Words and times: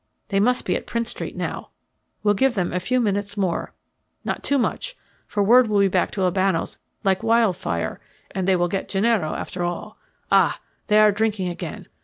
They 0.29 0.39
must 0.39 0.65
be 0.65 0.75
at 0.75 0.87
Prince 0.87 1.11
Street 1.11 1.35
now 1.37 1.69
we'll 2.23 2.33
give 2.33 2.55
them 2.55 2.73
a 2.73 2.79
few 2.79 2.99
minutes 2.99 3.37
more, 3.37 3.71
not 4.25 4.41
too 4.43 4.57
much, 4.57 4.97
for 5.27 5.43
word 5.43 5.67
will 5.67 5.77
be 5.79 5.87
back 5.89 6.09
to 6.13 6.23
Albano's 6.23 6.79
like 7.03 7.21
wildfire, 7.21 7.99
and 8.31 8.47
they 8.47 8.55
will 8.55 8.67
get 8.67 8.89
Gennaro 8.89 9.35
after 9.35 9.61
all. 9.61 9.99
Ah, 10.31 10.59
they 10.87 10.97
are 10.99 11.11
drinking 11.11 11.49
again. 11.49 11.85